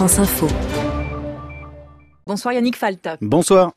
France 0.00 0.16
Info. 0.20 0.46
Bonsoir 2.26 2.54
Yannick 2.54 2.74
Falt. 2.74 3.06
Bonsoir. 3.20 3.72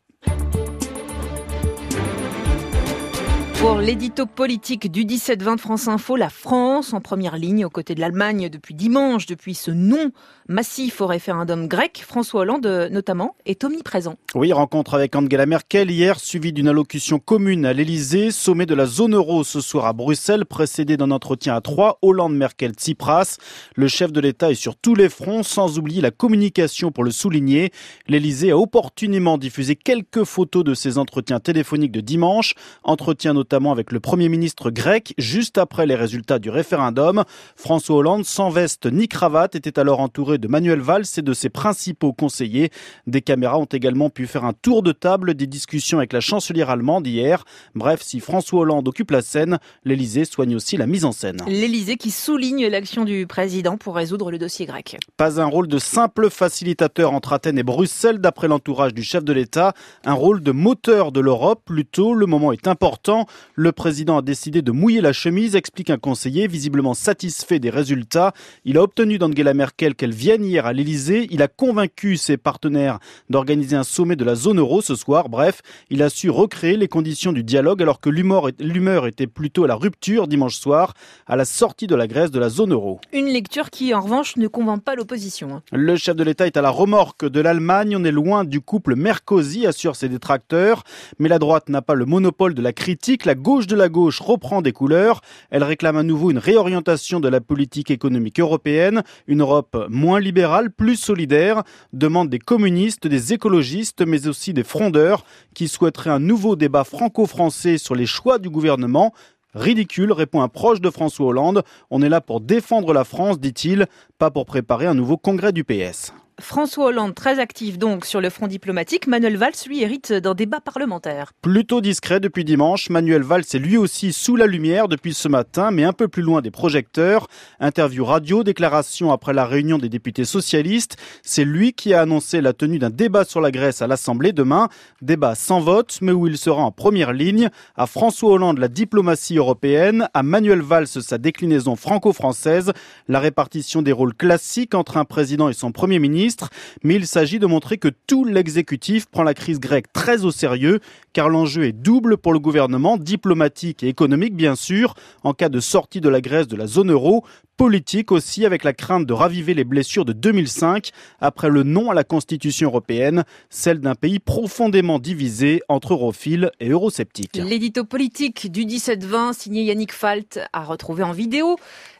Pour 3.63 3.77
l'édito 3.77 4.25
politique 4.25 4.91
du 4.91 5.05
17-20 5.05 5.55
de 5.55 5.61
France 5.61 5.87
Info, 5.87 6.17
la 6.17 6.27
France 6.27 6.91
en 6.91 6.99
première 6.99 7.37
ligne 7.37 7.63
aux 7.63 7.69
côtés 7.69 7.95
de 7.95 8.01
l'Allemagne 8.01 8.49
depuis 8.49 8.73
dimanche, 8.75 9.25
depuis 9.25 9.55
ce 9.55 9.71
non 9.71 10.11
massif 10.49 10.99
au 10.99 11.07
référendum 11.07 11.69
grec. 11.69 12.03
François 12.05 12.41
Hollande 12.41 12.89
notamment 12.91 13.37
est 13.45 13.63
omniprésent. 13.63 14.17
Oui, 14.35 14.51
rencontre 14.51 14.95
avec 14.95 15.15
Angela 15.15 15.45
Merkel 15.45 15.89
hier, 15.89 16.19
suivie 16.19 16.51
d'une 16.51 16.67
allocution 16.67 17.19
commune 17.19 17.65
à 17.65 17.71
l'Elysée, 17.71 18.31
sommet 18.31 18.65
de 18.65 18.75
la 18.75 18.85
zone 18.85 19.15
euro 19.15 19.45
ce 19.45 19.61
soir 19.61 19.85
à 19.85 19.93
Bruxelles, 19.93 20.45
précédé 20.45 20.97
d'un 20.97 21.11
entretien 21.11 21.55
à 21.55 21.61
trois, 21.61 21.99
Hollande-Merkel-Tsipras. 22.01 23.37
Le 23.75 23.87
chef 23.87 24.11
de 24.11 24.19
l'État 24.19 24.51
est 24.51 24.55
sur 24.55 24.75
tous 24.75 24.93
les 24.93 25.07
fronts, 25.07 25.43
sans 25.43 25.79
oublier 25.79 26.01
la 26.01 26.11
communication 26.11 26.91
pour 26.91 27.05
le 27.05 27.11
souligner. 27.11 27.71
L'Elysée 28.09 28.51
a 28.51 28.57
opportunément 28.57 29.37
diffusé 29.37 29.77
quelques 29.77 30.25
photos 30.25 30.65
de 30.65 30.73
ses 30.73 30.97
entretiens 30.97 31.39
téléphoniques 31.39 31.93
de 31.93 32.01
dimanche, 32.01 32.55
entretien 32.83 33.31
notamment 33.31 33.52
notamment 33.53 33.71
avec 33.71 33.91
le 33.91 33.99
Premier 33.99 34.29
ministre 34.29 34.71
grec, 34.71 35.13
juste 35.19 35.59
après 35.59 35.85
les 35.85 35.93
résultats 35.93 36.39
du 36.39 36.49
référendum. 36.49 37.23
François 37.55 37.97
Hollande, 37.97 38.25
sans 38.25 38.49
veste 38.49 38.91
ni 38.91 39.07
cravate, 39.07 39.53
était 39.53 39.77
alors 39.77 39.99
entouré 39.99 40.39
de 40.39 40.47
Manuel 40.47 40.79
Valls 40.79 41.03
et 41.17 41.21
de 41.21 41.33
ses 41.33 41.49
principaux 41.49 42.13
conseillers. 42.13 42.71
Des 43.05 43.21
caméras 43.21 43.59
ont 43.59 43.65
également 43.65 44.09
pu 44.09 44.25
faire 44.25 44.43
un 44.43 44.53
tour 44.53 44.81
de 44.81 44.91
table 44.91 45.35
des 45.35 45.45
discussions 45.45 45.99
avec 45.99 46.13
la 46.13 46.19
chancelière 46.19 46.71
allemande 46.71 47.05
hier. 47.05 47.45
Bref, 47.75 48.01
si 48.01 48.21
François 48.21 48.61
Hollande 48.61 48.87
occupe 48.87 49.11
la 49.11 49.21
scène, 49.21 49.59
l'Elysée 49.85 50.25
soigne 50.25 50.55
aussi 50.55 50.75
la 50.75 50.87
mise 50.87 51.05
en 51.05 51.11
scène. 51.11 51.37
L'Elysée 51.45 51.97
qui 51.97 52.09
souligne 52.09 52.65
l'action 52.65 53.05
du 53.05 53.27
président 53.27 53.77
pour 53.77 53.93
résoudre 53.93 54.31
le 54.31 54.39
dossier 54.39 54.65
grec. 54.65 54.97
Pas 55.15 55.39
un 55.39 55.45
rôle 55.45 55.67
de 55.67 55.77
simple 55.77 56.31
facilitateur 56.31 57.13
entre 57.13 57.33
Athènes 57.33 57.59
et 57.59 57.63
Bruxelles, 57.63 58.17
d'après 58.17 58.47
l'entourage 58.47 58.95
du 58.95 59.03
chef 59.03 59.23
de 59.23 59.31
l'État. 59.31 59.73
Un 60.05 60.13
rôle 60.13 60.41
de 60.41 60.51
moteur 60.51 61.11
de 61.11 61.19
l'Europe. 61.19 61.61
Plutôt, 61.65 62.15
le 62.15 62.25
moment 62.25 62.51
est 62.51 62.67
important. 62.67 63.27
Le 63.55 63.71
président 63.71 64.17
a 64.17 64.21
décidé 64.21 64.61
de 64.61 64.71
mouiller 64.71 65.01
la 65.01 65.13
chemise, 65.13 65.55
explique 65.55 65.89
un 65.89 65.97
conseiller 65.97 66.47
visiblement 66.47 66.93
satisfait 66.93 67.59
des 67.59 67.69
résultats. 67.69 68.33
Il 68.65 68.77
a 68.77 68.83
obtenu 68.83 69.17
d'Angela 69.17 69.53
Merkel 69.53 69.95
qu'elle 69.95 70.13
vienne 70.13 70.43
hier 70.43 70.65
à 70.65 70.73
l'Elysée. 70.73 71.27
Il 71.31 71.41
a 71.41 71.47
convaincu 71.47 72.17
ses 72.17 72.37
partenaires 72.37 72.99
d'organiser 73.29 73.75
un 73.75 73.83
sommet 73.83 74.15
de 74.15 74.23
la 74.23 74.35
zone 74.35 74.59
euro 74.59 74.81
ce 74.81 74.95
soir. 74.95 75.29
Bref, 75.29 75.61
il 75.89 76.01
a 76.01 76.09
su 76.09 76.29
recréer 76.29 76.77
les 76.77 76.87
conditions 76.87 77.31
du 77.31 77.43
dialogue 77.43 77.81
alors 77.81 77.99
que 77.99 78.09
l'humeur 78.09 79.07
était 79.07 79.27
plutôt 79.27 79.65
à 79.65 79.67
la 79.67 79.75
rupture 79.75 80.27
dimanche 80.27 80.57
soir 80.57 80.93
à 81.27 81.35
la 81.35 81.45
sortie 81.45 81.87
de 81.87 81.95
la 81.95 82.07
Grèce 82.07 82.31
de 82.31 82.39
la 82.39 82.49
zone 82.49 82.73
euro. 82.73 82.99
Une 83.11 83.27
lecture 83.27 83.69
qui, 83.69 83.93
en 83.93 84.01
revanche, 84.01 84.35
ne 84.37 84.47
convainc 84.47 84.83
pas 84.83 84.95
l'opposition. 84.95 85.55
Hein. 85.55 85.61
Le 85.71 85.95
chef 85.95 86.15
de 86.15 86.23
l'État 86.23 86.47
est 86.47 86.57
à 86.57 86.61
la 86.61 86.69
remorque 86.69 87.25
de 87.25 87.39
l'Allemagne. 87.39 87.95
On 87.97 88.03
est 88.03 88.11
loin 88.11 88.43
du 88.43 88.61
couple 88.61 88.95
Mercosi, 88.95 89.65
assure 89.65 89.95
ses 89.95 90.09
détracteurs. 90.09 90.83
Mais 91.19 91.29
la 91.29 91.39
droite 91.39 91.69
n'a 91.69 91.81
pas 91.81 91.93
le 91.95 92.05
monopole 92.05 92.53
de 92.53 92.61
la 92.61 92.73
critique. 92.73 93.22
La 93.25 93.35
gauche 93.35 93.67
de 93.67 93.75
la 93.75 93.87
gauche 93.87 94.19
reprend 94.19 94.61
des 94.61 94.73
couleurs. 94.73 95.21
Elle 95.49 95.63
réclame 95.63 95.95
à 95.95 96.03
nouveau 96.03 96.29
une 96.31 96.37
réorientation 96.37 97.19
de 97.19 97.29
la 97.29 97.39
politique 97.39 97.89
économique 97.89 98.39
européenne, 98.39 99.03
une 99.27 99.41
Europe 99.41 99.87
moins 99.89 100.19
libérale, 100.19 100.71
plus 100.71 100.97
solidaire, 100.97 101.63
demande 101.93 102.29
des 102.29 102.39
communistes, 102.39 103.07
des 103.07 103.33
écologistes, 103.33 104.05
mais 104.05 104.27
aussi 104.27 104.53
des 104.53 104.63
frondeurs 104.63 105.23
qui 105.53 105.67
souhaiteraient 105.67 106.09
un 106.09 106.19
nouveau 106.19 106.55
débat 106.55 106.83
franco-français 106.83 107.77
sur 107.77 107.95
les 107.95 108.05
choix 108.05 108.39
du 108.39 108.49
gouvernement. 108.49 109.13
Ridicule, 109.53 110.11
répond 110.11 110.41
un 110.41 110.49
proche 110.49 110.81
de 110.81 110.89
François 110.89 111.27
Hollande. 111.27 111.63
On 111.91 112.01
est 112.01 112.09
là 112.09 112.21
pour 112.21 112.41
défendre 112.41 112.91
la 112.91 113.03
France, 113.03 113.39
dit-il, 113.39 113.85
pas 114.17 114.31
pour 114.31 114.45
préparer 114.45 114.87
un 114.87 114.95
nouveau 114.95 115.17
congrès 115.17 115.53
du 115.53 115.63
PS. 115.63 116.13
François 116.39 116.85
Hollande, 116.85 117.15
très 117.15 117.39
actif 117.39 117.77
donc 117.77 118.05
sur 118.05 118.19
le 118.19 118.29
front 118.29 118.47
diplomatique. 118.47 119.07
Manuel 119.07 119.37
Valls, 119.37 119.53
lui, 119.67 119.81
hérite 119.81 120.13
d'un 120.13 120.33
débat 120.33 120.59
parlementaire. 120.59 121.31
Plutôt 121.41 121.81
discret 121.81 122.19
depuis 122.19 122.43
dimanche, 122.43 122.89
Manuel 122.89 123.21
Valls 123.21 123.43
est 123.53 123.59
lui 123.59 123.77
aussi 123.77 124.13
sous 124.13 124.35
la 124.35 124.47
lumière 124.47 124.87
depuis 124.87 125.13
ce 125.13 125.27
matin, 125.27 125.71
mais 125.71 125.83
un 125.83 125.93
peu 125.93 126.07
plus 126.07 126.21
loin 126.21 126.41
des 126.41 126.51
projecteurs. 126.51 127.27
Interview 127.59 128.03
radio, 128.05 128.43
déclaration 128.43 129.11
après 129.11 129.33
la 129.33 129.45
réunion 129.45 129.77
des 129.77 129.89
députés 129.89 130.25
socialistes. 130.25 130.97
C'est 131.21 131.45
lui 131.45 131.73
qui 131.73 131.93
a 131.93 132.01
annoncé 132.01 132.41
la 132.41 132.53
tenue 132.53 132.79
d'un 132.79 132.89
débat 132.89 133.25
sur 133.25 133.41
la 133.41 133.51
Grèce 133.51 133.81
à 133.81 133.87
l'Assemblée 133.87 134.31
demain. 134.31 134.69
Débat 135.01 135.35
sans 135.35 135.59
vote, 135.59 135.99
mais 136.01 136.11
où 136.11 136.27
il 136.27 136.37
sera 136.37 136.63
en 136.63 136.71
première 136.71 137.13
ligne. 137.13 137.49
À 137.75 137.85
François 137.85 138.31
Hollande, 138.31 138.57
la 138.57 138.67
diplomatie 138.67 139.37
européenne. 139.37 140.07
À 140.13 140.23
Manuel 140.23 140.61
Valls, 140.61 140.87
sa 140.87 141.17
déclinaison 141.17 141.75
franco-française. 141.75 142.73
La 143.07 143.19
répartition 143.19 143.81
des 143.81 143.91
rôles 143.91 144.13
classiques 144.13 144.75
entre 144.75 144.97
un 144.97 145.05
président 145.05 145.49
et 145.49 145.53
son 145.53 145.71
premier 145.71 145.99
ministre 146.23 146.49
mais 146.83 146.95
il 146.95 147.05
s'agit 147.05 147.39
de 147.39 147.45
montrer 147.45 147.77
que 147.77 147.89
tout 148.07 148.23
l'exécutif 148.23 149.05
prend 149.07 149.23
la 149.23 149.33
crise 149.33 149.59
grecque 149.59 149.91
très 149.91 150.23
au 150.23 150.31
sérieux, 150.31 150.79
car 151.11 151.29
l'enjeu 151.29 151.65
est 151.65 151.73
double 151.73 152.17
pour 152.17 152.33
le 152.33 152.39
gouvernement, 152.39 152.97
diplomatique 152.97 153.83
et 153.83 153.89
économique 153.89 154.35
bien 154.35 154.55
sûr, 154.55 154.95
en 155.23 155.33
cas 155.33 155.49
de 155.49 155.59
sortie 155.59 156.01
de 156.01 156.09
la 156.09 156.21
Grèce 156.21 156.47
de 156.47 156.55
la 156.55 156.67
zone 156.67 156.91
euro, 156.91 157.25
politique 157.57 158.11
aussi 158.11 158.45
avec 158.45 158.63
la 158.63 158.73
crainte 158.73 159.05
de 159.05 159.13
raviver 159.13 159.53
les 159.53 159.63
blessures 159.63 160.05
de 160.05 160.13
2005 160.13 160.89
après 161.19 161.49
le 161.49 161.63
non 161.63 161.91
à 161.91 161.93
la 161.93 162.03
Constitution 162.03 162.69
européenne, 162.69 163.23
celle 163.49 163.79
d'un 163.79 163.95
pays 163.95 164.19
profondément 164.19 164.99
divisé 164.99 165.61
entre 165.67 165.93
europhiles 165.93 166.51
et 166.59 166.69
eurosceptiques. 166.69 167.35
L'édito 167.35 167.83
politique 167.83 168.51
du 168.51 168.65
17-20 168.65 169.33
signé 169.33 169.63
Yannick 169.63 169.91
Falt 169.91 170.39
à 170.51 170.63
retrouver 170.63 171.03
en 171.03 171.11
vidéo 171.11 171.57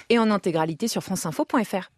et 0.09 0.19
en 0.19 0.31
intégralité 0.31 0.88
sur 0.88 1.03
franceinfo.fr. 1.03 1.89